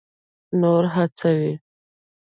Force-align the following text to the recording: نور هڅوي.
نور 0.59 0.83
هڅوي. 0.95 1.51